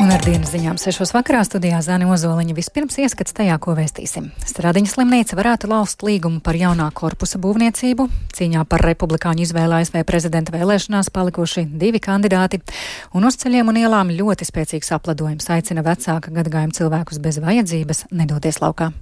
Un 0.00 0.08
ar 0.08 0.22
dienas 0.24 0.48
ziņām 0.54 0.78
6. 0.80 1.10
vakarā 1.12 1.42
studijā 1.44 1.76
Zāne 1.84 2.06
Ozoliņa 2.08 2.54
vispirms 2.56 2.96
ieskats 3.02 3.34
tajā, 3.36 3.58
ko 3.60 3.74
vēstīsim. 3.76 4.30
Stradiņa 4.48 4.88
slimnīca 4.88 5.36
varētu 5.36 5.68
laust 5.68 6.00
līgumu 6.06 6.40
par 6.40 6.56
jaunā 6.56 6.86
korpusa 6.96 7.36
būvniecību. 7.42 8.06
Cīņā 8.32 8.64
par 8.70 8.80
republikāņu 8.88 9.44
izvēlu 9.44 9.76
ASV 9.76 10.00
prezidenta 10.08 10.56
vēlēšanās 10.56 11.12
palikuši 11.12 11.66
divi 11.84 12.00
kandidāti. 12.00 12.62
Un 13.12 13.28
uz 13.28 13.36
ceļiem 13.44 13.68
un 13.68 13.82
ielām 13.82 14.14
ļoti 14.16 14.48
spēcīgs 14.48 14.96
apladojums 14.96 15.52
aicina 15.52 15.84
vecāka 15.84 16.32
gadagājuma 16.32 16.80
cilvēkus 16.80 17.20
bez 17.20 17.42
vajadzības 17.44 18.06
nedoties 18.08 18.64
laukā. 18.64 18.94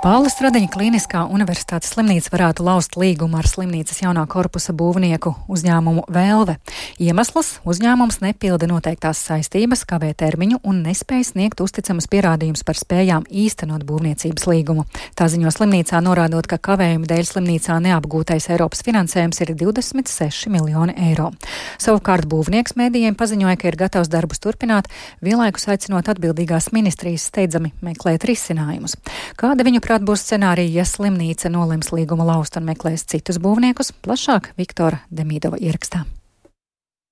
Pāvila 0.00 0.30
Stradiņa 0.32 0.70
Kliniskā 0.72 1.26
universitātes 1.28 1.90
slimnīca 1.92 2.30
varētu 2.32 2.64
laust 2.64 2.94
līgumu 2.96 3.36
ar 3.36 3.44
slimnīcas 3.44 3.98
jaunā 4.00 4.22
korpusa 4.32 4.72
būvnieku 4.72 5.34
uzņēmumu 5.52 6.06
Vēlve. 6.08 6.54
Iemesls- 6.96 7.58
uzņēmums 7.70 8.22
nepilda 8.24 8.64
noteiktās 8.64 9.20
saistības, 9.20 9.84
kavē 9.84 10.14
termiņu 10.16 10.62
un 10.64 10.80
nespēj 10.86 11.24
sniegt 11.32 11.60
uzticamas 11.60 12.08
pierādījumus 12.08 12.64
par 12.64 12.76
spējām 12.80 13.26
īstenot 13.28 13.84
būvniecības 13.84 14.46
līgumu. 14.48 14.86
Tā 15.14 15.28
ziņo 15.28 15.52
slimnīcā 15.52 16.00
norādot, 16.00 16.46
ka 16.48 16.56
kavējuma 16.56 17.04
dēļ 17.04 17.24
slimnīcā 17.28 17.76
neapgūtais 17.84 18.48
Eiropas 18.48 18.80
finansējums 18.80 19.40
ir 19.42 19.54
26 19.54 20.48
miljoni 20.48 20.94
eiro. 20.96 21.30
Savukārt 21.76 22.24
būvnieks 22.24 22.72
mēdījiem 22.72 23.14
paziņoja, 23.14 23.58
ka 23.58 23.68
ir 23.68 23.76
gatavs 23.76 24.08
darbus 24.08 24.38
turpināt, 24.38 24.88
vienlaikus 25.20 25.68
aicinot 25.68 26.08
atbildīgās 26.08 26.72
ministrijas 26.72 27.28
steidzami 27.28 27.72
meklēt 27.82 28.24
risinājumus. 28.24 28.96
Kāda 29.36 29.62
viņu 29.62 29.89
Kādi 29.90 30.06
būs 30.06 30.22
scenāriji, 30.22 30.76
ja 30.78 30.84
slimnīca 30.86 31.50
nolems 31.50 31.88
līguma 31.90 32.22
laust 32.28 32.54
un 32.60 32.68
meklēs 32.68 33.02
citus 33.10 33.40
būvniekus? 33.42 33.90
Plašāk 34.06 34.52
Viktora 34.54 35.02
Demīdova 35.10 35.58
ierakstā. 35.58 36.04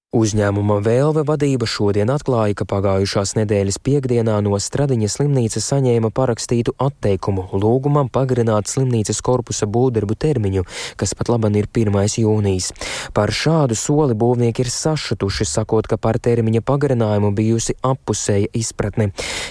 Uzņēmuma 0.09 0.78
Vēlve 0.81 1.20
vadība 1.28 1.67
šodien 1.69 2.09
atklāja, 2.09 2.55
ka 2.56 2.64
pagājušās 2.64 3.34
nedēļas 3.37 3.77
piekdienā 3.84 4.39
no 4.41 4.56
Stradiņa 4.56 5.09
slimnīcas 5.12 5.67
saņēma 5.69 6.09
parakstītu 6.17 6.73
atteikumu 6.81 7.42
lūgumam 7.53 8.09
pagarināt 8.09 8.70
slimnīcas 8.73 9.20
korpusa 9.20 9.69
būvdarbu 9.69 10.17
termiņu, 10.17 10.62
kas 10.97 11.12
pat 11.12 11.28
laban 11.28 11.59
ir 11.61 11.69
1. 11.69 11.92
jūnijas. 12.23 12.70
Par 13.12 13.28
šādu 13.28 13.77
soli 13.77 14.17
būvnieki 14.17 14.65
ir 14.65 14.70
sašutuši, 14.73 15.45
sakot, 15.45 15.84
ka 15.84 16.00
par 16.00 16.17
termiņa 16.17 16.65
pagarinājumu 16.65 17.34
bijusi 17.37 17.77
appusēja 17.84 18.48
izpratne. 18.56 19.11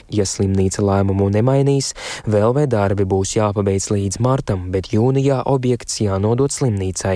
Ja 0.09 0.25
slimnīca 0.25 0.81
lēmumu 0.81 1.29
nemainīs, 1.37 1.91
Vēlvē 2.25 2.65
darbi 2.65 3.05
būs 3.05 3.35
jāpabeidz 3.37 3.91
līdz 3.93 4.23
martam, 4.25 4.65
bet 4.73 4.89
jūnijā 4.89 5.43
objekts 5.45 6.01
jānodot 6.01 6.57
slimnīcai. 6.57 7.15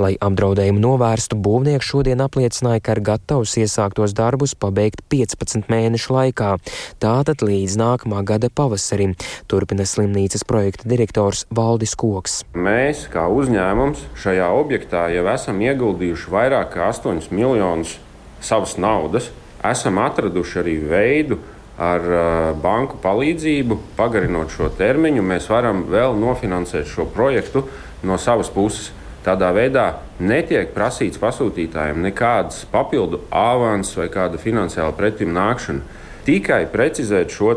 Lai 0.00 0.14
apdraudējumu 0.16 0.80
novērstu, 0.80 1.36
būvnieki 1.36 1.90
šodien 1.92 2.24
apliecina 2.24 2.61
apliecināja, 2.62 2.82
ka 2.82 2.94
ir 2.94 3.02
gatavs 3.02 3.56
iesāktos 3.58 4.14
darbus 4.14 4.54
pabeigt 4.54 5.02
15 5.10 5.68
mēnešu 5.68 6.12
laikā, 6.14 6.58
tātad 7.00 7.42
līdz 7.42 7.76
nākamā 7.76 8.22
gada 8.24 8.48
pavasarim, 8.50 9.14
turpina 9.48 9.84
slimnīcas 9.84 10.44
projekta 10.46 10.88
direktors 10.88 11.46
Valdis 11.50 11.94
Koks. 11.96 12.44
Mēs, 12.54 13.08
kā 13.10 13.26
uzņēmums, 13.28 14.06
šajā 14.14 14.48
objektā 14.54 15.10
jau 15.12 15.26
esam 15.32 15.60
ieguldījuši 15.60 16.30
vairāk 16.30 16.74
kā 16.76 16.90
8 16.92 17.32
miljonus 17.32 17.98
savas 18.40 18.76
naudas, 18.78 19.30
esam 19.64 19.98
atraduši 19.98 20.58
arī 20.62 20.78
veidu, 20.86 21.38
ar 21.82 22.02
uh, 22.04 22.56
banku 22.62 22.98
palīdzību, 23.02 23.78
pagarinot 23.96 24.52
šo 24.52 24.68
termiņu, 24.76 25.22
mēs 25.24 25.48
varam 25.50 25.86
vēl 25.90 26.14
nofinansēt 26.20 26.86
šo 26.86 27.08
projektu 27.10 27.64
no 28.06 28.18
savas 28.20 28.52
puses. 28.52 28.92
Tādā 29.22 29.52
veidā 29.54 29.84
netiek 30.18 30.72
prasīts 30.74 31.20
pasūtītājiem 31.22 32.00
nekādas 32.02 32.64
papildu 32.72 33.20
avans 33.30 33.92
vai 33.94 34.08
kāda 34.10 34.40
finansiāla 34.42 34.96
pretim 34.98 35.30
nākšana. 35.36 36.00
Tikai 36.26 36.64
precizēt 36.72 37.30
šo 37.30 37.54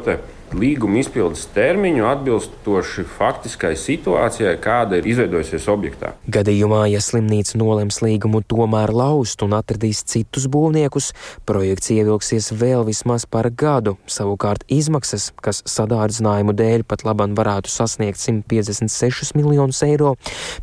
līguma 0.55 0.99
izpildes 1.01 1.45
termiņu 1.55 2.05
atbilstoši 2.07 3.03
faktiskai 3.17 3.73
situācijai, 3.79 4.55
kāda 4.63 4.99
ir 4.99 5.07
izveidojusies 5.11 5.67
objektā. 5.71 6.13
Gadījumā, 6.31 6.85
ja 6.91 7.01
slimnīca 7.03 7.59
nolems 7.59 7.99
līgumu 8.03 8.41
tomēr 8.47 8.93
laust 8.95 9.43
un 9.43 9.55
atradīs 9.57 10.03
citus 10.07 10.47
būvniekus, 10.51 11.11
projekts 11.47 11.91
ievilksies 11.95 12.51
vēl 12.55 12.85
vismaz 12.87 13.27
par 13.27 13.49
gadu. 13.51 13.97
Savukārt 14.11 14.63
izmaksas, 14.71 15.31
kas 15.43 15.61
sadārdzinājumu 15.69 16.55
dēļ 16.55 16.85
pat 16.87 17.03
labam 17.07 17.35
varētu 17.35 17.71
sasniegt 17.71 18.21
156 18.21 19.35
miljonus 19.35 19.83
eiro, 19.85 20.15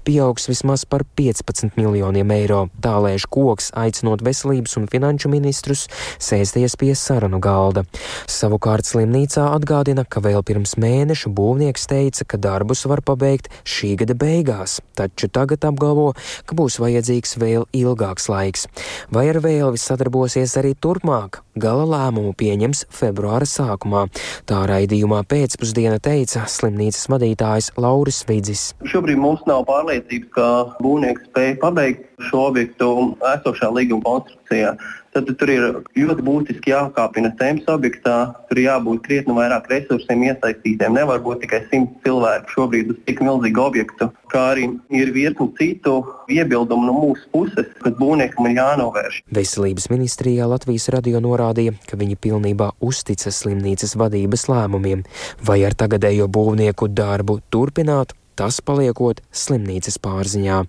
pieaugs 0.06 0.48
vismaz 0.48 0.86
par 0.88 1.04
15 1.20 1.76
miljoniem 1.76 2.32
eiro. 2.38 2.64
Tālēž 2.84 3.28
koks, 3.32 3.72
aicinot 3.76 4.24
veselības 4.24 4.78
un 4.80 4.88
finanšu 4.92 5.32
ministrus 5.32 5.86
sēsties 6.22 6.78
pie 6.80 6.94
sarunu 6.96 7.42
galda. 7.42 7.84
Savukārt 8.30 8.88
slimnīcā 8.88 9.50
atgādājot, 9.52 9.81
atgādina, 9.82 10.04
ka 10.06 10.20
vēl 10.22 10.42
pirms 10.46 10.76
mēneša 10.78 11.30
būvnieks 11.34 11.88
teica, 11.90 12.24
ka 12.24 12.38
darbus 12.38 12.86
var 12.86 13.02
pabeigt 13.02 13.48
šī 13.64 13.96
gada 13.98 14.14
beigās, 14.14 14.80
taču 14.94 15.28
tagad 15.28 15.64
apgalvo, 15.64 16.14
ka 16.46 16.54
būs 16.54 16.78
vajadzīgs 16.78 17.36
vēl 17.38 17.66
ilgāks 17.74 18.28
laiks. 18.28 18.68
Vai 19.10 19.28
ar 19.30 19.40
vēlvi 19.42 19.78
sadarbosies 19.78 20.56
arī 20.56 20.74
turpmāk? 20.74 21.42
Gala 21.58 21.84
lēmumu 21.84 22.32
pieņems 22.38 22.86
februāra 22.90 23.44
sākumā. 23.44 24.06
Tā 24.46 24.62
raidījumā 24.70 25.22
pēcpusdiena 25.28 25.98
teica 26.00 26.46
slimnīcas 26.48 27.10
vadītājs 27.12 27.72
Lauris 27.76 28.22
Vidzis. 28.28 28.72
Šobrīd 28.88 29.20
mums 29.20 29.42
nav 29.50 29.66
pārliecības, 29.68 30.30
ka 30.32 30.48
būvnieks 30.80 31.28
spēj 31.28 31.58
pabeigt 31.60 32.11
šo 32.28 32.48
objektu 32.50 32.88
esošā 33.34 33.70
līguma 33.74 34.04
konstrukcijā. 34.06 34.74
Tad 35.12 35.28
tur 35.36 35.50
ir 35.52 35.64
ļoti 35.92 36.24
būtiski 36.24 36.72
jākāpina 36.72 37.34
temps 37.36 37.66
objektā, 37.68 38.32
tur 38.48 38.60
jābūt 38.62 39.02
krietni 39.04 39.34
vairāk 39.36 39.66
resursiem 39.68 40.22
iesaistītiem. 40.30 40.96
Nevar 40.96 41.20
būt 41.20 41.42
tikai 41.44 41.60
100 41.66 42.00
cilvēku 42.06 42.54
šobrīd 42.54 42.94
uz 42.94 43.02
tik 43.04 43.20
milzīgu 43.20 43.60
objektu, 43.60 44.08
kā 44.32 44.46
arī 44.54 44.70
ir 44.88 45.12
virkni 45.12 45.50
citu 45.58 45.98
iebildumu 46.32 46.88
no 46.88 46.96
mūsu 46.96 47.28
puses, 47.34 47.68
kad 47.84 48.00
būvniekam 48.00 48.48
ir 48.48 48.56
jānovērš. 48.62 49.20
Veselības 49.36 49.90
ministrijā 49.92 50.48
Latvijas 50.48 50.88
radio 50.96 51.20
norādīja, 51.20 51.76
ka 51.90 52.00
viņi 52.00 52.16
pilnībā 52.16 52.72
uzticas 52.80 53.42
slimnīcas 53.44 53.92
vadības 54.00 54.48
lēmumiem, 54.48 55.04
vai 55.44 55.60
ar 55.68 55.76
tagadējo 55.76 56.32
būvnieku 56.32 56.88
darbu 56.88 57.42
turpināt. 57.52 58.16
Tas 58.38 58.60
paliekot 58.64 59.20
slimnīcas 59.32 59.98
pārziņā. 60.02 60.62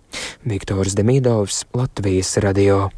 Viktors 0.49 0.97
Demidovs, 0.99 1.63
Latvijas 1.77 2.35
radio. 2.43 2.89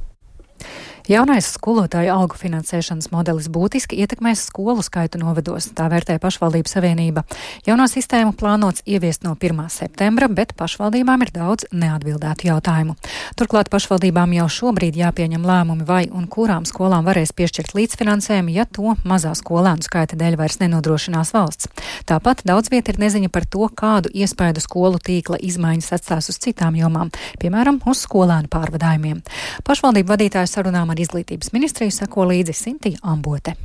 Jaunais 1.06 1.46
skolotāju 1.54 2.10
algu 2.10 2.34
finansēšanas 2.40 3.12
modelis 3.14 3.46
būtiski 3.54 4.00
ietekmēs 4.02 4.48
skolu 4.48 4.82
skaitu 4.82 5.20
novados, 5.22 5.68
tā 5.78 5.86
vērtē 5.92 6.16
pašvaldību 6.18 6.72
savienība. 6.72 7.22
Jauno 7.68 7.86
sistēmu 7.86 8.34
plānots 8.34 8.82
ieviest 8.90 9.22
no 9.22 9.36
1. 9.38 9.68
septembra, 9.70 10.26
bet 10.26 10.56
pašvaldībām 10.58 11.22
ir 11.22 11.32
daudz 11.36 11.68
neatbildētu 11.70 12.48
jautājumu. 12.50 12.96
Turklāt 13.38 13.70
pašvaldībām 13.70 14.34
jau 14.34 14.48
šobrīd 14.56 14.98
jāpieņem 14.98 15.46
lēmumi, 15.46 15.86
vai 15.86 16.08
un 16.10 16.26
kurām 16.26 16.66
skolām 16.66 17.06
varēs 17.06 17.36
piešķirt 17.38 17.76
līdzfinansējumu, 17.78 18.56
ja 18.58 18.66
to 18.66 18.98
mazā 19.06 19.36
skolēnu 19.38 19.86
skaita 19.86 20.18
dēļ 20.18 20.40
vairs 20.42 20.58
nenodrošinās 20.64 21.36
valsts. 21.38 21.70
Tāpat 22.10 22.42
daudz 22.50 22.74
vieta 22.74 22.96
ir 22.96 23.02
neziņa 23.06 23.30
par 23.30 23.46
to, 23.46 23.70
kādu 23.70 24.10
iespēju 24.10 24.66
skolu 24.66 24.98
tīkla 24.98 25.38
izmaiņas 25.38 25.94
atstās 26.00 26.34
uz 26.34 26.42
citām 26.42 26.74
jomām, 26.82 27.14
piemēram, 27.38 27.84
uz 27.86 28.02
skolēnu 28.08 28.50
pārvadājumiem. 28.50 29.22
Pašvaldību 29.70 30.16
vadītāju 30.16 30.50
sarunām 30.50 30.95
ar 30.95 30.95
izglītības 31.04 31.54
ministriju 31.56 31.92
sako 31.92 32.30
līdzi 32.32 32.56
Sintīja 32.56 33.04
Ambote. 33.04 33.56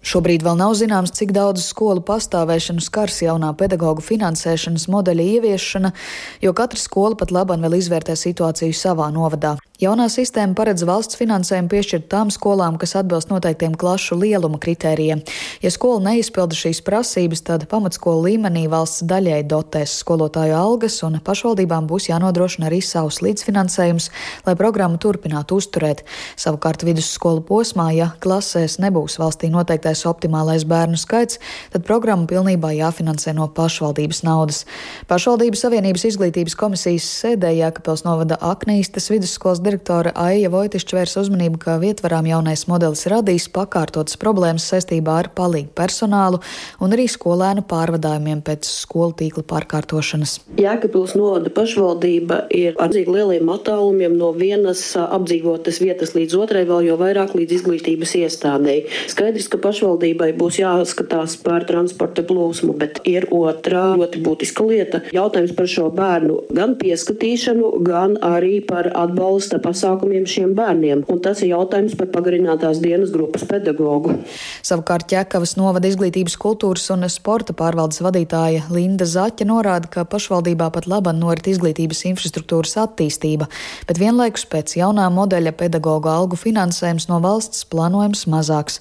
Šobrīd 0.00 0.40
vēl 0.46 0.56
nav 0.56 0.72
zināms, 0.80 1.12
cik 1.12 1.34
daudz 1.36 1.66
skolu 1.68 2.00
pastāvēšanu 2.08 2.80
skars 2.80 3.20
jaunā 3.26 3.50
pedagoģu 3.60 4.04
finansēšanas 4.06 4.88
modeļa 4.88 5.26
ieviešana, 5.36 5.92
jo 6.40 6.54
katra 6.56 6.80
skola 6.80 7.18
pat 7.20 7.34
labam 7.36 7.60
vēl 7.60 7.76
izvērtē 7.82 8.16
situāciju 8.16 8.76
savā 8.76 9.10
novadā. 9.12 9.58
Jaunā 9.80 10.10
sistēma 10.12 10.52
paredz 10.56 10.82
valsts 10.84 11.16
finansējumu 11.16 11.70
piešķirt 11.72 12.08
tām 12.12 12.28
skolām, 12.32 12.76
kas 12.80 12.92
atbilst 13.00 13.30
noteiktiem 13.32 13.72
klašu 13.80 14.18
lieluma 14.20 14.58
kritērijiem. 14.60 15.22
Ja 15.64 15.70
skola 15.72 16.02
neizpilda 16.10 16.56
šīs 16.56 16.82
prasības, 16.84 17.40
tad 17.48 17.64
pamatskolu 17.70 18.26
līmenī 18.26 18.66
valsts 18.68 19.06
daļai 19.08 19.38
dotēs 19.48 19.94
skolotāju 20.02 20.52
algas, 20.58 20.98
un 21.06 21.16
pašvaldībām 21.24 21.88
būs 21.88 22.10
jānodrošina 22.10 22.68
arī 22.68 22.82
savs 22.84 23.22
līdzfinansējums, 23.24 24.10
lai 24.44 24.56
programmu 24.60 25.00
turpinātu 25.00 25.56
uzturēt. 25.62 26.04
Savukārt 26.36 26.84
vidusskolu 26.84 27.40
posmā, 27.48 27.88
ja 27.96 28.10
klasēs 28.20 28.76
nebūs 28.84 29.16
valstī 29.22 29.48
noteiktais 29.48 29.89
noteiktais 29.90 30.06
optimālais 30.06 30.64
bērnu 30.64 30.96
skaits, 30.98 31.38
tad 31.72 31.84
programma 31.84 32.26
pilnībā 32.26 32.72
jāfinansē 32.74 33.34
no 33.34 33.48
pašvaldības 33.48 34.22
naudas. 34.24 34.64
Pašvaldības 35.08 35.60
Savienības 35.64 36.04
izglītības 36.04 36.56
komisijas 36.56 37.04
sēdē 37.22 37.50
Jēkabpils 37.56 38.04
novada 38.04 38.38
Aknīstas 38.40 39.10
vidusskolas 39.10 39.60
direktore 39.60 40.12
Aija 40.14 40.50
Vojtišķi 40.50 40.96
vērs 40.96 41.16
uzmanību, 41.20 41.58
ka 41.58 41.78
vietvarām 41.80 42.26
jaunais 42.26 42.66
modelis 42.68 43.06
radīs 43.10 43.48
pakārtotas 43.50 44.18
problēmas 44.20 44.68
saistībā 44.70 45.18
ar 45.24 45.30
palīgu 45.34 45.72
personālu 45.74 46.40
un 46.80 46.94
arī 46.94 47.08
skolēnu 47.08 47.64
pārvadājumiem 47.68 48.42
pēc 48.42 48.68
skolu 48.68 49.14
tīkla 49.18 49.44
pārkārtošanas. 49.50 50.38
Jēkabpils 50.60 51.16
novada 51.18 51.50
pašvaldība 51.50 52.44
ir 52.54 52.78
ar 52.78 52.92
dzīvi 52.92 53.16
lieliem 53.16 53.50
attālumiem 53.52 54.16
no 54.18 54.32
vienas 54.36 54.84
apdzīvotas 55.00 55.80
vietas 55.82 56.14
līdz 56.16 56.38
otrai, 56.38 56.64
vēl 56.68 56.90
jau 56.90 56.98
vairāk 57.00 57.34
līdz 57.38 57.58
izglītības 57.60 58.16
iestādēji. 58.22 58.86
Skaidrs, 59.10 59.50
ka 59.50 59.60
pašvaldībai 59.80 60.34
būs 60.36 60.58
jāskatās 60.60 61.38
par 61.40 61.64
transporta 61.64 62.22
plūsmu, 62.26 62.74
bet 62.76 63.00
ir 63.08 63.26
otrā 63.32 63.96
ļoti 63.96 64.20
būtiska 64.20 64.64
lieta- 64.68 65.00
jautājums 65.16 65.54
par 65.56 65.66
šo 65.66 65.90
bērnu 65.90 66.52
gan 66.52 66.74
pieskatīšanu, 66.76 67.82
gan 67.82 68.16
arī 68.20 68.66
par 68.66 68.90
atbalsta 68.94 69.58
pasākumiem 69.58 70.26
šiem 70.26 70.54
bērniem. 70.54 71.04
Un 71.08 71.20
tas 71.20 71.40
ir 71.42 71.56
jautājums 71.56 71.96
par 71.96 72.08
pagarinātās 72.08 72.80
dienas 72.80 73.10
grupas 73.10 73.44
pedagogu. 73.44 74.18
Savukārt 74.62 75.08
Ķekavas 75.08 75.56
novada 75.56 75.88
izglītības 75.88 76.36
kultūras 76.36 76.90
un 76.90 77.08
sporta 77.08 77.52
pārvaldes 77.52 78.00
vadītāja 78.00 78.70
Linda 78.70 79.04
Zaķa 79.04 79.46
norāda, 79.46 79.88
ka 79.90 80.04
pašvaldībā 80.04 80.70
pat 80.72 80.86
laba 80.86 81.12
norit 81.12 81.46
izglītības 81.46 82.04
infrastruktūras 82.04 82.76
attīstība, 82.76 83.48
bet 83.86 83.96
vienlaikus 83.98 84.44
pēc 84.44 84.76
jaunā 84.76 85.08
modeļa 85.10 85.52
pedagoģa 85.52 86.10
algu 86.10 86.36
finansējums 86.36 87.08
no 87.08 87.20
valsts 87.20 87.64
plānojams 87.64 88.26
mazāks. 88.26 88.80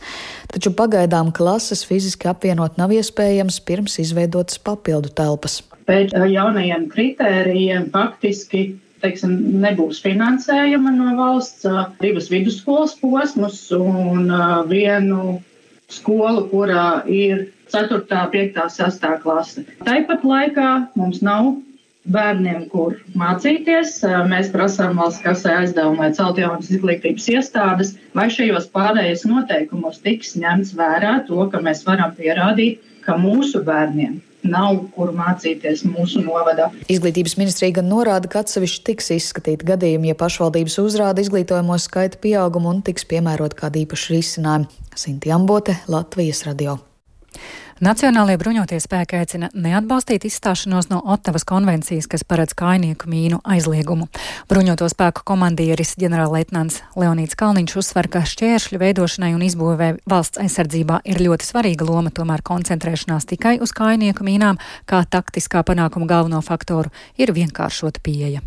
Taču 0.50 0.72
pagaidām 0.90 1.30
klases 1.36 1.84
fiziski 1.86 2.30
apvienot 2.30 2.80
nav 2.82 2.90
iespējams 2.96 3.60
pirms 3.62 4.00
izveidotas 4.02 4.58
papildu 4.58 5.12
telpas. 5.14 5.62
Pēc 5.86 6.14
jaunajiem 6.14 6.88
kritērijiem 6.90 7.90
faktiski 7.94 8.80
teiksim, 9.04 9.38
nebūs 9.62 10.02
finansējuma 10.04 10.92
no 10.92 11.14
valsts, 11.20 11.68
divas 12.02 12.28
vidusskolas 12.32 12.98
posmus 13.00 13.62
un 13.76 14.28
vienu 14.68 15.40
skolu, 15.90 16.48
kurā 16.52 17.06
ir 17.08 17.48
4., 17.72 18.02
5., 18.34 18.60
6. 18.76 19.08
klase. 19.24 19.64
Tāpat 19.86 20.26
laikā 20.26 20.70
mums 21.00 21.22
nav 21.26 21.54
bērniem, 22.14 22.68
kur 22.74 22.98
mācīties. 23.20 24.00
Mēs 24.30 24.52
prasām 24.54 25.00
valsts 25.00 25.24
kasē 25.26 25.60
aizdevumu, 25.64 26.04
lai 26.04 26.12
celtu 26.18 26.44
jaunas 26.46 26.72
izglītības 26.74 27.28
iestādes, 27.36 27.94
vai 28.18 28.30
šajos 28.34 28.70
pārējais 28.74 29.28
noteikumos 29.30 30.02
tiks 30.06 30.36
ņemts 30.40 30.74
vērā 30.80 31.20
to, 31.30 31.46
ka 31.52 31.62
mēs 31.64 31.86
varam 31.88 32.16
pierādīt, 32.18 32.82
ka 33.06 33.18
mūsu 33.20 33.64
bērniem 33.66 34.20
nav 34.50 34.78
kur 34.96 35.12
mācīties 35.16 35.84
mūsu 35.88 36.24
novadā. 36.24 36.70
Izglītības 36.92 37.36
ministrija 37.40 37.80
gan 37.80 37.90
norāda, 37.92 38.32
ka 38.32 38.44
atsevišķi 38.44 38.86
tiks 38.92 39.12
izskatīti 39.18 39.68
gadījumi, 39.68 40.14
ja 40.14 40.20
pašvaldības 40.20 40.80
uzrāda 40.84 41.24
izglītojamo 41.26 41.80
skaita 41.82 42.22
pieaugumu 42.24 42.72
un 42.72 42.84
tiks 42.86 43.08
piemērot 43.10 43.58
kādi 43.60 43.84
īpaši 43.86 44.16
risinājumi. 44.16 44.86
Sinti 45.00 45.36
Ambote, 45.36 45.82
Latvijas 45.92 46.46
radio. 46.48 46.80
Nacionālajie 47.80 48.36
bruņotie 48.42 48.78
spēki 48.84 49.16
aicina 49.22 49.48
neatbalstīt 49.56 50.26
izstāšanos 50.28 50.90
no 50.92 50.98
Ottavas 51.14 51.46
konvencijas, 51.48 52.10
kas 52.12 52.26
paredz 52.28 52.52
kainieku 52.60 53.08
mīnu 53.08 53.40
aizliegumu. 53.48 54.10
Bruņoto 54.52 54.90
spēku 54.92 55.24
komandieris 55.24 55.96
ģenerālleitnants 56.02 56.82
Leonīts 57.00 57.40
Kalniņš 57.40 57.78
uzsver, 57.80 58.12
ka 58.12 58.26
šķēršļu 58.28 58.84
veidošanai 58.84 59.32
un 59.38 59.48
izbūvē 59.48 59.90
valsts 60.12 60.44
aizsardzībā 60.44 61.00
ir 61.08 61.24
ļoti 61.24 61.48
svarīga 61.48 61.88
loma, 61.88 62.12
tomēr 62.12 62.44
koncentrēšanās 62.44 63.32
tikai 63.32 63.62
uz 63.64 63.72
kainieku 63.72 64.28
mīnām, 64.28 64.60
kā 64.84 65.06
taktiskā 65.08 65.64
panākuma 65.64 66.12
galveno 66.12 66.44
faktoru, 66.44 66.92
ir 67.16 67.32
vienkāršota 67.32 68.04
pieeja 68.04 68.44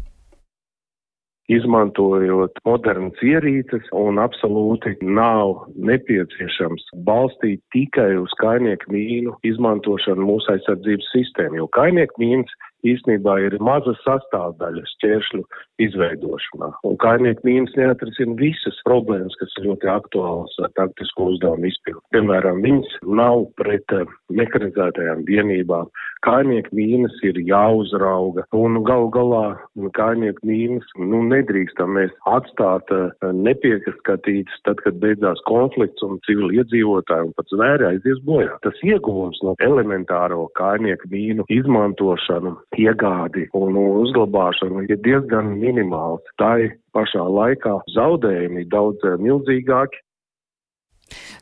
izmantojot 1.52 2.58
modernas 2.68 3.22
ierīces, 3.24 3.88
un 3.96 4.20
absolūti 4.22 4.94
nav 5.02 5.66
nepieciešams 5.76 6.88
balstīt 7.06 7.62
tikai 7.74 8.12
uz 8.20 8.34
kainieku 8.42 8.92
mīnu 8.94 9.36
izmantošanu 9.46 10.28
mūsu 10.28 10.54
aizsardzības 10.56 11.10
sistēmu, 11.14 11.62
jo 11.62 11.70
kainieku 11.76 12.22
mīnas 12.22 12.56
īstenībā 12.86 13.38
ir 13.46 13.58
maza 13.62 13.94
sastāvdaļa 14.02 14.84
šķēršļu 14.94 15.42
izveidošanā. 15.86 16.70
Un 16.86 16.98
kainieku 17.02 17.46
mīnas 17.46 17.74
neatrisina 17.78 18.36
visas 18.38 18.78
problēmas, 18.86 19.36
kas 19.40 19.54
ir 19.58 19.70
ļoti 19.70 19.90
aktuālas 19.92 20.56
ar 20.62 20.72
taktisko 20.78 21.32
uzdevumu 21.32 21.70
izpildu. 21.70 22.02
Piemēram, 22.14 22.62
viņas 22.64 22.96
nav 23.20 23.46
pret 23.60 23.96
eh, 23.96 24.16
mekanizētajām 24.42 25.26
vienībām. 25.28 25.90
Kainieku 26.22 26.76
mīnas 26.78 27.14
ir 27.26 27.40
jāuzrauga, 27.42 28.44
un 28.54 28.78
gal 28.86 29.08
galā 29.14 29.56
kainieku 29.96 30.46
mīnas 30.46 30.86
nu, 30.94 31.24
nedrīkstam 31.32 31.96
mēs 31.96 32.12
atstāt 32.30 32.92
uh, 32.94 33.10
nepiekaskatītas 33.34 34.60
tad, 34.68 34.78
kad 34.84 35.00
beidzās 35.02 35.42
konflikts 35.48 36.04
un 36.06 36.20
civili 36.28 36.60
iedzīvotāji 36.60 37.26
un 37.26 37.34
pat 37.34 37.50
zvēri 37.50 37.88
aizies 37.88 38.22
bojā. 38.28 38.54
Tas 38.62 38.78
ieguvums 38.86 39.40
no 39.42 39.56
elementāro 39.66 40.44
kainieku 40.58 41.10
mīnu 41.10 41.48
izmantošanu 41.50 42.54
iegādi 42.78 43.48
un 43.56 43.76
uzglabāšana 43.80 44.86
ir 44.88 45.00
diezgan 45.04 45.54
minimāls. 45.58 46.24
Tā 46.40 46.54
ir 46.66 46.78
pašā 46.96 47.24
laikā 47.26 47.78
zaudējumi 47.94 48.68
daudz 48.72 49.04
eh, 49.08 49.18
milzīgāki. 49.20 50.02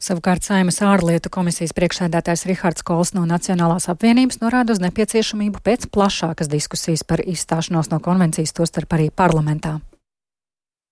Savukārt 0.03 0.43
Saimas 0.43 0.81
ārlietu 0.82 1.31
komisijas 1.31 1.75
priekšsēdētājs 1.77 2.47
Rihards 2.49 2.82
Kols 2.87 3.12
no 3.15 3.23
Nacionālās 3.29 3.87
apvienības 3.93 4.41
norāda 4.43 4.75
uz 4.75 4.82
nepieciešamību 4.82 5.62
pēc 5.62 5.87
plašākas 5.94 6.50
diskusijas 6.50 7.06
par 7.06 7.23
izstāšanos 7.23 7.93
no 7.93 8.00
konvencijas, 8.03 8.56
tostarp 8.56 8.99
arī 8.99 9.12
parlamentā 9.15 9.79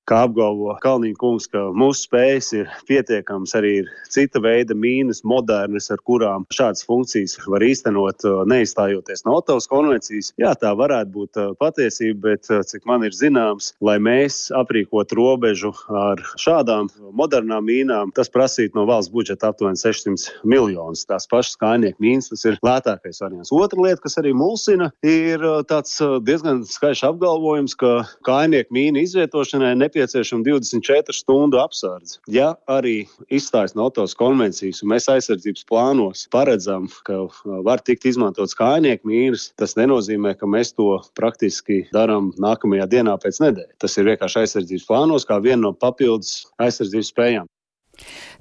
kā 0.08 0.22
apgalvo 0.26 0.72
Kalniņa 0.82 1.18
kungs, 1.20 1.46
ka 1.52 1.68
mūsu 1.76 2.06
spējas 2.06 2.50
ir 2.56 2.70
pietiekamas, 2.88 3.54
arī 3.58 3.72
ir 3.82 3.90
cita 4.12 4.40
veida 4.42 4.76
mīnas, 4.76 5.20
modernas, 5.28 5.90
ar 5.92 6.00
kurām 6.08 6.46
šādas 6.54 6.84
funkcijas 6.88 7.36
var 7.48 7.64
īstenot, 7.64 8.24
uh, 8.24 8.42
neizstājoties 8.48 9.26
no 9.26 9.36
Otavas 9.38 9.68
konvencijas. 9.70 10.32
Jā, 10.40 10.54
tā 10.58 10.72
varētu 10.78 11.12
būt 11.14 11.40
uh, 11.40 11.50
patiesība, 11.60 12.32
bet 12.32 12.48
uh, 12.52 12.62
cik 12.66 12.86
man 12.88 13.04
ir 13.06 13.16
zināms, 13.16 13.72
lai 13.84 13.98
mēs 14.02 14.48
aprīkotu 14.56 15.18
robežu 15.18 15.74
ar 15.92 16.22
šādām 16.40 16.88
modernām 17.16 17.68
mīnām, 17.68 18.12
tas 18.16 18.32
prasītu 18.32 18.78
no 18.78 18.86
valsts 18.88 19.12
budžeta 19.12 19.52
aptuveni 19.52 19.80
600 19.80 20.40
miljonus. 20.48 21.04
Tās 21.08 21.28
pašas 21.30 21.58
kājnieku 21.60 22.00
mīnas, 22.04 22.30
tas 22.32 22.46
ir 22.48 22.58
lētākais 22.64 23.20
variants. 23.24 23.52
Otra 23.54 23.84
lieta, 23.84 24.02
kas 24.06 24.18
arī 24.20 24.32
mulsina, 24.36 24.90
ir 25.04 25.44
tāds 25.68 25.98
diezgan 26.24 26.64
skaļš 26.68 27.04
apgalvojums, 27.10 27.76
ka 27.78 27.92
kājnieku 28.26 28.74
mīnu 28.74 29.04
izvietošanai 29.04 29.74
nepieciešams 29.78 29.97
nepieciešama 29.98 30.44
24 30.44 31.12
stundu 31.12 31.58
apsardze. 31.58 32.18
Ja 32.30 32.54
arī 32.70 33.08
izstājas 33.30 33.74
no 33.74 33.88
autos 33.88 34.14
konvencijas, 34.14 34.82
un 34.82 34.92
mēs 34.94 35.08
aizsardzības 35.10 35.66
plānos 35.68 36.26
paredzam, 36.30 36.86
ka 37.06 37.24
uh, 37.26 37.58
var 37.66 37.82
tikt 37.82 38.06
izmantots 38.06 38.56
kājnieku 38.58 39.08
mīras, 39.08 39.50
tas 39.58 39.74
nenozīmē, 39.78 40.36
ka 40.38 40.46
mēs 40.46 40.74
to 40.78 41.00
praktiski 41.18 41.84
darām 41.94 42.32
nākamajā 42.38 42.86
dienā 42.94 43.18
pēc 43.18 43.42
nedēļas. 43.42 43.78
Tas 43.82 43.98
ir 43.98 44.10
vienkārši 44.12 44.42
aizsardzības 44.44 44.88
plānos, 44.88 45.26
kā 45.28 45.40
viena 45.42 45.68
no 45.68 45.74
papildus 45.74 46.46
aizsardzības 46.62 47.14
spējām. 47.14 47.50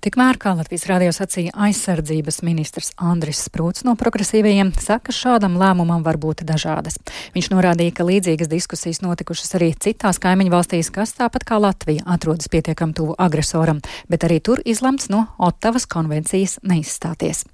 Tikmēr, 0.05 0.37
kā 0.41 0.53
Latvijas 0.57 0.85
rādio 0.89 1.09
sacīja 1.15 1.55
aizsardzības 1.67 2.41
ministrs 2.45 2.93
Andris 3.01 3.41
Sprūts 3.47 3.83
no 3.87 3.95
progresīvajiem, 3.99 4.71
saka, 4.83 5.15
šādam 5.15 5.57
lēmumam 5.59 6.05
var 6.05 6.19
būt 6.21 6.45
dažādas. 6.47 6.99
Viņš 7.33 7.51
norādīja, 7.55 7.95
ka 7.97 8.07
līdzīgas 8.07 8.51
diskusijas 8.51 9.01
notikušas 9.05 9.57
arī 9.57 9.73
citās 9.73 10.21
kaimiņu 10.21 10.53
valstīs, 10.53 10.93
kas 10.93 11.17
tāpat 11.17 11.47
kā 11.49 11.59
Latvija 11.61 12.05
atrodas 12.05 12.51
pietiekam 12.53 12.93
tuvu 12.93 13.17
agresoram, 13.17 13.81
bet 14.07 14.29
arī 14.29 14.39
tur 14.39 14.61
izlemts 14.65 15.09
no 15.09 15.25
Ottavas 15.41 15.89
konvencijas 15.89 16.59
neizstāties 16.63 17.47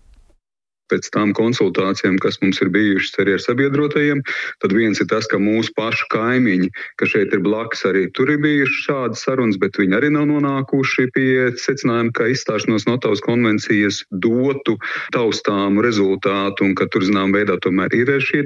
pēc 0.92 1.10
tām 1.13 1.34
konsultācijām, 1.38 2.18
kas 2.24 2.40
mums 2.44 2.62
ir 2.63 2.72
bijušas 2.74 3.20
arī 3.24 3.38
ar 3.38 3.44
sabiedrotajiem, 3.44 4.24
tad 4.63 4.75
viens 4.75 5.02
ir 5.02 5.10
tas, 5.12 5.28
ka 5.32 5.40
mūsu 5.42 5.74
pašu 5.78 6.10
kaimiņi, 6.13 6.70
kas 7.02 7.13
šeit 7.13 7.34
ir 7.36 7.44
blakus, 7.46 7.86
arī 7.90 8.06
tur 8.18 8.32
ir 8.34 8.42
bijušas 8.44 8.84
šādas 8.88 9.25
sarunas, 9.25 9.60
bet 9.62 9.80
viņi 9.80 9.98
arī 9.98 10.12
nav 10.13 10.28
nonākuši 10.32 11.08
pie 11.16 11.50
secinājuma, 11.62 12.13
ka 12.18 12.30
izstāšanos 12.32 12.88
no 12.90 12.98
Tautas 13.04 13.24
konvencijas 13.25 14.04
dotu 14.24 14.78
taustāmu 15.16 15.84
rezultātu 15.84 16.68
un 16.68 16.75
ka 16.78 16.88
tur, 16.92 17.06
zinām, 17.08 17.34
veidā 17.36 17.58
tomēr 17.63 17.94
ir 17.98 18.12
šie 18.24 18.44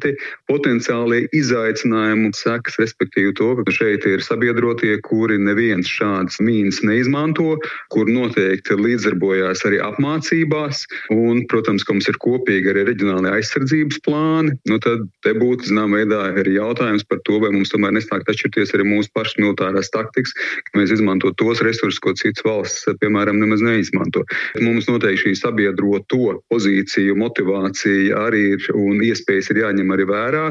potenciālie 0.49 1.25
izaicinājumi 1.35 2.31
sekas, 2.37 2.77
respektīvi 2.81 3.33
to, 3.37 3.49
ka 3.61 3.73
šeit 3.73 4.05
ir 4.09 4.23
sabiedrotie, 4.23 4.97
kuri 5.05 5.39
neviens 5.41 5.89
šādas 5.89 6.39
mīnas 6.43 6.81
neizmanto, 6.85 7.57
kur 7.93 8.09
noteikti 8.09 8.77
līdzdarbojās 8.77 9.63
arī 9.67 9.81
apmācībās 9.83 10.85
un, 11.13 11.43
protams, 11.51 11.85
ka 11.87 11.95
mums 11.95 12.09
ir 12.11 12.19
kopīgi 12.27 12.73
arī 12.73 12.85
reģionālajā 12.91 13.39
aizsardzības 13.39 14.01
plāni, 14.05 14.55
nu 14.67 14.79
tad 14.83 15.05
te 15.23 15.33
būtu, 15.37 15.69
zinām, 15.71 15.95
veidā 15.95 16.19
arī 16.33 16.57
jautājums 16.57 17.05
par 17.07 17.21
to, 17.27 17.39
vai 17.43 17.53
mums 17.55 17.71
tomēr 17.71 17.95
nesnākt 17.95 18.29
atšķirties 18.31 18.75
arī 18.75 18.87
mūsu 18.89 19.11
pašas 19.15 19.39
militārās 19.39 19.91
taktikas, 19.93 20.35
ka 20.67 20.79
mēs 20.79 20.93
izmanto 20.97 21.31
tos 21.39 21.63
resursus, 21.65 22.01
ko 22.03 22.13
citas 22.19 22.43
valsts, 22.45 22.87
piemēram, 23.01 23.39
nemaz 23.39 23.63
neizmanto. 23.63 24.25
Mums 24.59 24.89
noteikti 24.91 25.27
šī 25.27 25.35
sabiedroto 25.39 26.37
pozīciju, 26.51 27.15
motivācija 27.19 28.19
arī 28.27 28.43
ir 28.57 28.67
un 28.75 29.01
iespējas 29.05 29.51
ir 29.53 29.63
jāņem 29.63 29.93
arī 29.95 30.07
vērā, 30.09 30.45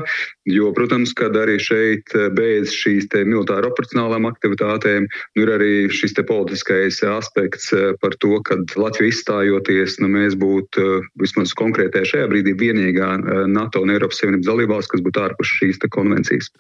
jo, 0.49 0.71
protams, 0.76 1.12
kad 1.16 1.37
arī 1.38 1.59
šeit 1.62 2.14
bez 2.37 2.73
šīs 2.75 3.11
te 3.12 3.25
militāra 3.26 3.71
operacionālām 3.71 4.28
aktivitātēm 4.30 5.06
nu, 5.06 5.42
ir 5.42 5.52
arī 5.56 5.73
šis 5.92 6.16
te 6.16 6.25
politiskais 6.26 7.02
aspekts 7.11 7.73
par 8.02 8.16
to, 8.23 8.38
ka 8.47 8.59
Latvija 8.78 9.12
izstājoties, 9.12 9.99
nu, 10.02 10.11
mēs 10.12 10.37
būtu 10.38 11.02
vismaz 11.21 11.54
konkrētajā 11.66 12.11
šajā 12.12 12.30
brīdī 12.30 12.54
vienīgā 12.58 13.11
eh, 13.18 13.42
NATO 13.50 13.82
un 13.85 13.92
Eiropas 13.94 14.23
Savienības 14.23 14.49
dalībvalsts, 14.49 14.92
kas 14.92 15.04
būtu 15.04 15.23
ārpus 15.26 15.52
šīs 15.58 15.82
konvencijas. 15.92 16.50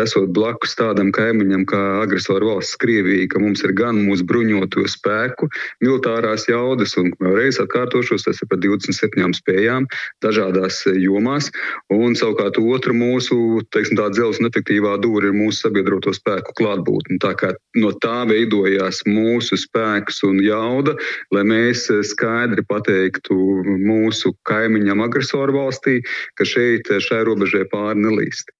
Esot 0.00 0.30
blakus 0.34 0.74
tādam 0.78 1.12
kaimiņam 1.14 1.66
kā 1.70 1.82
agresoru 2.02 2.54
valsts 2.54 2.78
Krievija, 2.82 3.28
ka 3.30 3.42
mums 3.42 3.62
ir 3.66 3.74
gan 3.78 4.00
mūsu 4.02 4.26
bruņoto 4.28 4.84
spēku, 4.90 5.48
militārās 5.84 6.48
jaudas, 6.50 6.96
un 7.00 7.12
vēlreiz 7.22 7.60
atkārtošos, 7.62 8.26
tas 8.26 8.42
ir 8.42 8.50
par 8.50 8.60
27 8.62 9.38
spējām 9.38 9.86
dažādās 10.24 10.82
jomās, 10.98 11.50
un 11.92 12.16
savukārt 12.18 12.58
otra 12.58 12.94
mūsu, 12.96 13.62
teiksim, 13.74 13.98
tā 14.00 14.08
dzelzs 14.14 14.42
un 14.42 14.50
efektīvā 14.50 14.96
dūra 15.02 15.30
ir 15.30 15.36
mūsu 15.36 15.66
sabiedroto 15.66 16.14
spēku 16.16 16.56
klātbūtne. 16.58 17.18
Tā 17.22 17.34
kā 17.38 17.52
no 17.78 17.92
tā 18.02 18.22
veidojās 18.28 19.02
mūsu 19.08 19.58
spēks 19.60 20.22
un 20.28 20.40
jauda, 20.44 20.96
lai 21.34 21.44
mēs 21.48 21.86
skaidri 22.12 22.64
pateiktu 22.68 23.36
mūsu 23.82 24.34
kaimiņam 24.52 25.04
agresoru 25.08 25.58
valstī, 25.60 26.00
ka 26.38 26.48
šeit 26.48 26.92
šai 27.08 27.22
robežai 27.28 27.64
pāri 27.72 28.04
nelīst. 28.06 28.52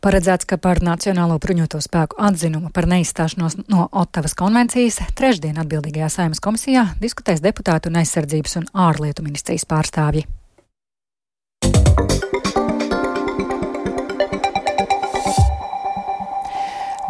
Paredzēts, 0.00 0.46
ka 0.48 0.56
par 0.56 0.80
Nacionālo 0.80 1.36
bruņoto 1.42 1.82
spēku 1.84 2.16
atzinumu 2.24 2.70
par 2.72 2.88
neizstāšanos 2.88 3.58
no 3.68 3.84
Ottavas 4.02 4.32
konvencijas 4.38 5.02
trešdien 5.18 5.60
atbildīgajā 5.60 6.08
saimas 6.14 6.40
komisijā 6.40 6.86
diskutēs 7.02 7.44
deputātu 7.44 7.92
un 7.92 8.00
aizsardzības 8.00 8.60
un 8.62 8.70
ārlietu 8.88 9.26
ministrijas 9.26 9.68
pārstāvji. 9.68 10.24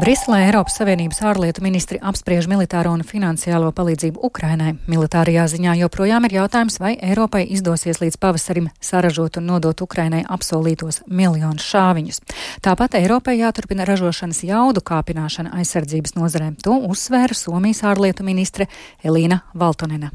Briselē 0.01 0.47
Eiropas 0.47 0.79
Savienības 0.79 1.19
ārlietu 1.29 1.61
ministri 1.61 1.99
apspriež 2.01 2.47
militāro 2.49 2.95
un 2.97 3.03
finansiālo 3.05 3.69
palīdzību 3.77 4.23
Ukrainai. 4.25 4.71
Militārajā 4.89 5.43
ziņā 5.53 5.75
joprojām 5.83 6.25
ir 6.25 6.39
jautājums, 6.39 6.79
vai 6.81 6.95
Eiropai 7.05 7.43
izdosies 7.53 8.01
līdz 8.01 8.17
pavasarim 8.23 8.71
saražot 8.81 9.37
un 9.37 9.51
nodot 9.51 9.83
Ukrainai 9.85 10.23
apsolītos 10.25 11.03
miljonus 11.05 11.67
šāviņus. 11.69 12.23
Tāpat 12.65 12.97
Eiropai 13.03 13.37
jāturpina 13.43 13.85
ražošanas 13.91 14.41
jaudu 14.49 14.81
kāpināšana 14.81 15.53
aizsardzības 15.61 16.17
nozarēm. 16.17 16.57
To 16.65 16.81
uzsvēra 16.89 17.37
Somijas 17.37 17.85
ārlietu 17.93 18.25
ministre 18.25 18.71
Elīna 19.05 19.43
Valtonena. 19.53 20.15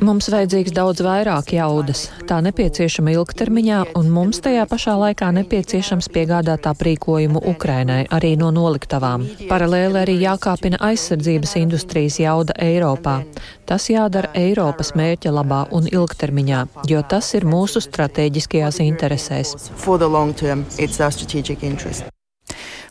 Mums 0.00 0.30
vajadzīgs 0.32 0.72
daudz 0.72 1.02
vairāk 1.04 1.52
jaudas. 1.52 2.06
Tā 2.26 2.40
nepieciešama 2.42 3.12
ilgtermiņā, 3.12 3.82
un 3.98 4.08
mums 4.14 4.40
tajā 4.42 4.64
pašā 4.70 4.96
laikā 5.02 5.28
nepieciešams 5.36 6.08
piegādāt 6.14 6.66
aprīkojumu 6.72 7.44
Ukrainai 7.52 8.00
arī 8.08 8.32
no 8.40 8.48
noliktavām. 8.56 9.28
Paralēli 9.52 10.02
arī 10.02 10.16
jākāpina 10.24 10.80
aizsardzības 10.88 11.54
industrijas 11.60 12.18
jauda 12.24 12.56
Eiropā. 12.56 13.20
Tas 13.68 13.90
jādara 13.92 14.32
Eiropas 14.32 14.96
mērķa 14.98 15.30
labā 15.38 15.66
un 15.76 15.86
ilgtermiņā, 15.92 16.66
jo 16.88 17.04
tas 17.04 17.34
ir 17.36 17.44
mūsu 17.44 17.84
strateģiskajās 17.84 18.80
interesēs. 18.88 19.58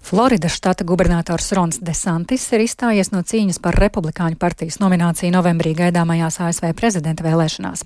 Floridas 0.08 0.52
štata 0.52 0.84
gubernators 0.84 1.52
Rons 1.52 1.82
Desantis 1.84 2.46
ir 2.56 2.62
izstājies 2.64 3.10
no 3.12 3.20
cīņas 3.28 3.58
par 3.60 3.76
Republikāņu 3.76 4.38
partijas 4.40 4.78
nomināciju 4.80 5.34
novembrī 5.34 5.74
gaidāmajās 5.76 6.38
ASV 6.46 6.70
prezidenta 6.80 7.26
vēlēšanās. 7.26 7.82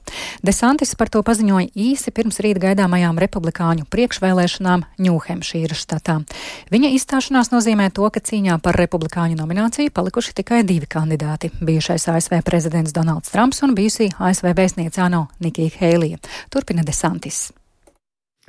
Desantis 0.46 0.94
par 1.00 1.10
to 1.10 1.24
paziņoja 1.26 1.72
īsi 1.74 2.14
pirms 2.14 2.38
rīt 2.46 2.60
gaidāmajām 2.62 3.18
Republikāņu 3.24 3.88
priekšvēlēšanām 3.90 4.84
Ņūhempšīras 5.02 5.82
štatā. 5.82 6.20
Viņa 6.70 6.92
izstāšanās 7.00 7.50
nozīmē 7.56 7.90
to, 7.90 8.06
ka 8.14 8.22
cīņā 8.22 8.60
par 8.62 8.78
Republikāņu 8.78 9.40
nomināciju 9.40 9.90
palikuši 9.90 10.36
tikai 10.44 10.62
divi 10.62 10.86
kandidāti- 10.86 11.50
bijušais 11.72 12.06
ASV 12.06 12.44
prezidents 12.46 12.94
Donalds 12.94 13.34
Trumps 13.34 13.64
un 13.64 13.74
bijusī 13.74 14.12
ASV 14.20 14.54
vēstniece 14.54 15.02
ANO 15.02 15.28
Nikija 15.40 15.74
Heilija. 15.80 16.22
Turpina 16.52 16.84
Desantis. 16.84 17.50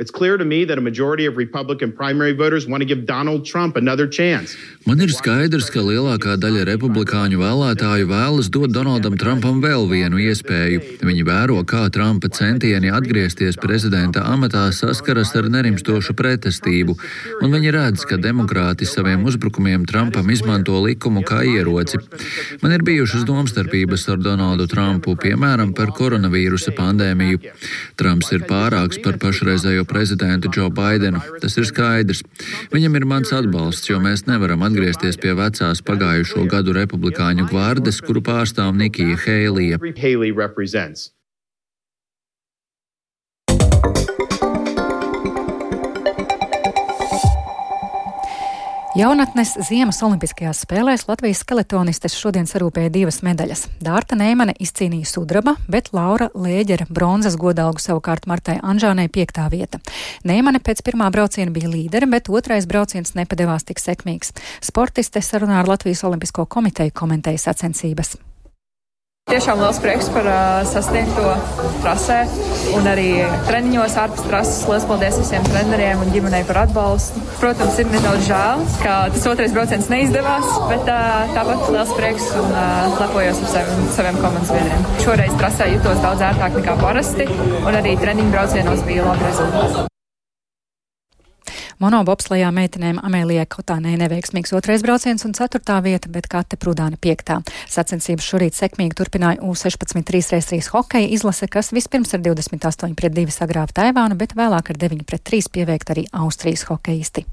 It's 0.03 0.11
clear 0.11 0.37
to 0.37 0.45
me 0.45 0.65
that 0.65 0.79
a 0.79 0.81
majority 0.81 1.27
of 1.27 1.37
Republican 1.37 1.93
primary 1.93 2.33
voters 2.33 2.67
want 2.67 2.81
to 2.83 2.89
give 2.93 3.07
Donald 3.07 3.47
Trump 3.47 3.77
another 3.77 4.09
chance. 4.09 4.57
Man 4.83 4.99
ir 4.99 5.13
skaidrs, 5.15 5.69
ka 5.71 5.79
lielākā 5.79 6.33
daļa 6.43 6.65
republikāņu 6.67 7.39
vēlētāju 7.39 8.09
vēlas 8.11 8.49
dot 8.51 8.73
Donaldam 8.75 9.15
Trumpam 9.15 9.61
vēl 9.63 9.87
vienu 9.87 10.19
iespēju. 10.19 10.99
Viņi 11.07 11.23
vēro, 11.29 11.61
kā 11.63 11.85
Trumpa 11.95 12.27
centieni 12.35 12.91
atgriezties 12.91 13.61
prezidenta 13.63 14.25
amatā 14.27 14.65
saskaras 14.75 15.31
ar 15.39 15.47
nerimstošu 15.55 16.17
pretestību, 16.19 16.97
un 17.39 17.55
viņi 17.55 17.71
redz, 17.79 18.03
ka 18.03 18.19
demokrāti 18.19 18.91
saviem 18.91 19.23
uzbrukumiem 19.31 19.87
Trumpam 19.87 20.35
izmanto 20.35 20.83
likumu 20.83 21.23
kā 21.23 21.45
ieroci. 21.47 22.03
Man 22.65 22.75
ir 22.75 22.83
bijušas 22.83 23.23
domstarpības 23.31 24.09
ar 24.11 24.19
Donaldu 24.27 24.67
Trumpu, 24.67 25.15
piemēram, 25.15 25.77
par 25.79 25.95
koronavīrusa 25.95 26.75
pandēmiju. 26.75 27.55
Trumps 28.03 28.35
ir 28.35 28.43
pārāks 28.51 28.99
par 29.07 29.23
pašreizējo 29.23 29.87
prezidentu 29.93 30.51
Džo 30.53 30.69
Baidenu. 30.75 31.23
Tas 31.45 31.57
ir 31.61 31.69
skaidrs. 31.69 32.25
Viņam 32.75 32.99
ir 32.99 33.09
mans 33.15 33.33
atbalsts, 33.37 33.91
jo 33.93 34.01
mēs 34.03 34.27
nevaram 34.31 34.65
atgriezties 34.67 35.21
pie 35.23 35.37
vecās 35.39 35.85
pagājušo 35.89 36.47
gadu 36.53 36.77
republikāņu 36.81 37.49
gvardes, 37.53 38.03
kuru 38.07 38.25
pārstāv 38.25 38.73
Nikija 38.83 39.19
Heilija. 39.27 39.83
Jaunatnes 48.93 49.55
Ziemas 49.65 50.03
Olimpiskajās 50.05 50.59
spēlēs 50.67 51.07
Latvijas 51.09 51.39
skeletonistes 51.41 52.13
šodien 52.13 52.45
sarūpēja 52.45 52.91
divas 52.93 53.23
medaļas. 53.25 53.63
Dārta 53.81 54.19
Neimane 54.21 54.53
izcīnīja 54.61 55.09
sudraba, 55.09 55.55
bet 55.65 55.89
Laura 55.97 56.27
Lēģera 56.37 56.85
bronzas 56.93 57.39
godalgu 57.41 57.81
savukārt 57.81 58.29
Martai 58.29 58.59
Anžānai 58.61 59.07
piektā 59.09 59.47
vieta. 59.49 59.81
Neimane 60.29 60.61
pēc 60.61 60.83
pirmā 60.85 61.09
brauciena 61.15 61.55
bija 61.55 61.71
līdere, 61.73 62.11
bet 62.13 62.29
otrais 62.29 62.69
brauciens 62.69 63.17
nepadevās 63.17 63.65
tik 63.65 63.81
sekmīgs. 63.81 64.35
Sportiste 64.61 65.25
sarunā 65.25 65.63
ar 65.63 65.73
Latvijas 65.73 66.05
Olimpisko 66.05 66.45
komiteju 66.45 66.93
komentēja 66.93 67.47
sacensības. 67.49 68.19
Tiešām 69.33 69.63
liels 69.63 69.79
prieks 69.81 70.09
par 70.13 70.27
uh, 70.29 70.61
sasniegto 70.69 71.31
trasē 71.81 72.19
un 72.77 72.89
arī 72.91 73.23
treniņos 73.47 73.95
ārpus 74.03 74.25
trases. 74.27 74.59
Lielas 74.69 74.85
paldies 74.91 75.17
visiem 75.23 75.47
treneriem 75.47 76.03
un 76.05 76.11
ģimenei 76.13 76.43
par 76.45 76.61
atbalstu. 76.67 77.23
Protams, 77.41 77.79
ir 77.81 77.89
nedaudz 77.95 78.27
žēl, 78.27 78.65
ka 78.83 78.97
tas 79.15 79.29
otrais 79.31 79.55
brauciens 79.57 79.89
neizdevās, 79.89 80.51
bet 80.69 80.91
uh, 80.91 81.33
tāpat 81.33 81.65
liels 81.73 81.95
prieks 81.97 82.27
un 82.43 82.51
uh, 82.51 82.99
lepojos 82.99 83.41
ar 83.47 83.55
sevi, 83.55 83.79
saviem 83.95 84.19
komandas 84.21 84.53
biedriem. 84.53 84.85
Šoreiz 85.07 85.39
trasē 85.41 85.71
jutos 85.73 86.05
daudz 86.05 86.27
ērtāk 86.29 86.61
nekā 86.61 86.77
parasti 86.83 87.31
un 87.63 87.73
arī 87.73 87.97
treniņu 88.05 88.37
braucienos 88.37 88.85
bija 88.91 89.09
labi 89.09 89.31
rezultāti. 89.31 89.92
Monobobslajā 91.83 92.47
meitenēm 92.55 93.01
Amēlijai 93.03 93.49
Kotānei 93.51 93.97
neveiksmīgs 93.99 94.55
otrais 94.55 94.85
brauciens 94.87 95.27
un 95.27 95.35
ceturtā 95.35 95.81
vieta, 95.83 96.11
bet 96.15 96.29
Kate 96.31 96.55
Prudāna 96.61 96.95
piektā. 96.95 97.41
Sacensības 97.73 98.29
šorīt 98.29 98.55
sekmīgi 98.55 98.95
turpināja 99.01 99.43
U16 99.43 100.07
3x3 100.07 100.63
hokeja 100.77 101.11
izlase, 101.19 101.51
kas 101.51 101.73
vispirms 101.75 102.15
ar 102.15 102.23
28 102.23 102.95
pret 102.95 103.19
2 103.19 103.35
sagrāva 103.35 103.75
Taivānu, 103.75 104.21
bet 104.21 104.39
vēlāk 104.39 104.71
ar 104.71 104.83
9 104.87 105.07
pret 105.11 105.27
3 105.27 105.51
pieveikt 105.59 105.91
arī 105.97 106.07
Austrijas 106.23 106.69
hokeisti 106.71 107.27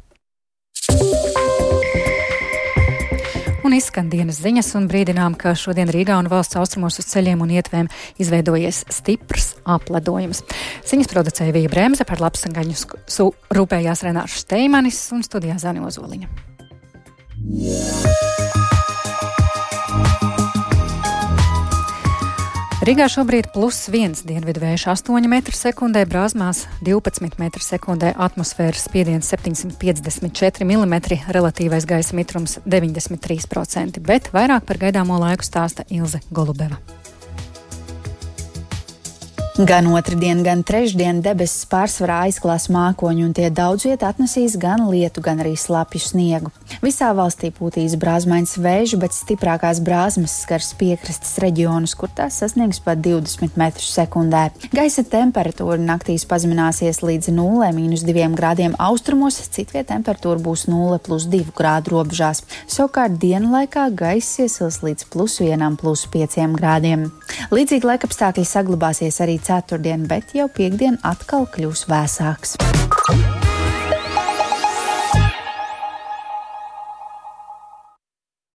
un 3.69 3.75
izskan 3.77 4.07
dienas 4.09 4.39
ziņas 4.41 4.71
un 4.79 4.87
brīdinām, 4.89 5.35
ka 5.37 5.51
šodien 5.57 5.91
Rīgā 5.93 6.15
un 6.17 6.29
valsts 6.31 6.57
austrumos 6.57 6.97
uz 7.01 7.05
ceļiem 7.11 7.43
un 7.45 7.51
ietvēm 7.53 7.89
izveidojies 8.21 8.81
stiprs 8.95 9.51
apledojums. 9.69 10.41
Ziņas 10.89 11.11
producēja 11.11 11.53
Vija 11.53 11.69
Bremse 11.69 12.07
par 12.09 12.23
labsangaņu 12.23 13.29
rūpējās 13.53 14.05
Renāšu 14.07 14.41
Steimanis 14.41 15.03
un 15.13 15.21
studijā 15.27 15.59
Zani 15.61 15.85
Ozoliņa. 15.85 16.33
Yeah. 17.49 18.28
Rīgā 22.79 23.09
šobrīd 23.11 23.49
plus 23.51 23.75
1 23.91 24.21
dienvidu 24.23 24.61
vējš 24.63 24.85
8 24.93 25.25
m2, 25.27 26.05
brāzmās 26.07 26.61
12 26.87 27.35
m2, 27.35 28.13
atmosfēras 28.15 28.85
spiediens 28.87 29.27
754 29.33 30.63
mm, 30.63 30.95
relatīvais 31.35 31.83
gaisa 31.89 32.15
mitrums 32.15 32.55
93%, 32.63 33.99
bet 33.99 34.31
vairāk 34.31 34.63
par 34.63 34.79
gaidāmo 34.79 35.19
laiku 35.19 35.43
stāsta 35.43 35.83
Ilze 35.91 36.23
Golubeva. 36.31 36.79
Gan 39.59 39.89
otrdien, 39.91 40.39
gan 40.39 40.61
trešdien 40.63 41.17
debesis 41.19 41.65
pārsvarā 41.67 42.21
aizklās 42.29 42.69
mākoņi, 42.71 43.23
un 43.27 43.33
tie 43.35 43.49
daudz 43.51 43.83
vietā 43.89 44.07
atnesīs 44.07 44.53
gan 44.55 44.85
lietu, 44.87 45.19
gan 45.19 45.41
arī 45.43 45.57
slapju 45.59 45.99
sniegu. 45.99 46.51
Visā 46.79 47.09
valstī 47.11 47.49
pūtīs 47.51 47.97
brāzmains 47.99 48.55
vējš, 48.55 48.93
bet 49.01 49.11
stiprākās 49.17 49.81
brāzmas 49.83 50.37
skars 50.45 50.69
piekrastes 50.79 51.35
reģionus, 51.43 51.97
kur 51.99 52.07
tās 52.15 52.37
sasniegs 52.39 52.79
pat 52.85 53.01
20 53.03 53.59
metrus 53.59 53.89
sekundē. 53.97 54.45
Gaisa 54.71 55.03
temperatūra 55.03 55.75
naktīs 55.75 56.23
pazemināsies 56.29 57.01
līdz 57.03 57.27
0,2 57.35 58.29
grādiem 58.39 58.79
austrumos, 58.79 59.41
citviet 59.51 59.91
temperatūra 59.91 60.39
būs 60.39 60.69
0,2 60.71 61.51
grādu 61.59 61.97
robežās. 61.97 62.45
Savukārt 62.63 63.19
dienlaikā 63.19 63.89
gaisa 63.91 64.47
iesils 64.47 64.79
līdz 64.87 65.11
plus 65.11 65.41
1,5 65.43 66.55
grādiem. 66.55 67.09
Līdzīgi 67.51 67.91
laikapstākļi 67.91 68.47
saglabāsies 68.47 69.19
arī 69.19 69.35
ceturtdien, 69.49 70.05
bet 70.09 70.35
jau 70.37 70.49
piekdien 70.53 70.99
atkal 71.13 71.49
kļūs 71.55 71.87
vēsāks. 71.89 72.57